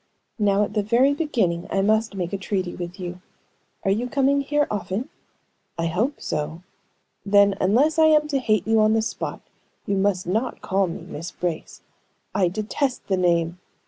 "Now, 0.39 0.63
at 0.63 0.73
the 0.73 0.81
very 0.81 1.13
beginning, 1.13 1.67
I 1.69 1.83
must 1.83 2.15
make 2.15 2.33
a 2.33 2.37
treaty 2.39 2.73
with 2.75 2.99
you. 2.99 3.21
Are 3.83 3.91
you 3.91 4.09
coming 4.09 4.41
here 4.41 4.65
often?" 4.71 5.09
"I 5.77 5.85
hope 5.85 6.19
so." 6.19 6.63
"Then, 7.23 7.53
unless 7.61 7.99
I 7.99 8.05
am 8.07 8.27
to 8.29 8.39
hate 8.39 8.65
you 8.65 8.79
on 8.79 8.93
the 8.93 9.03
spot, 9.03 9.41
you 9.85 9.95
must 9.97 10.25
not 10.25 10.59
call 10.63 10.87
me 10.87 11.01
Miss 11.03 11.29
Brace. 11.29 11.83
I 12.33 12.47
detest 12.47 13.09
the 13.09 13.17
name! 13.17 13.59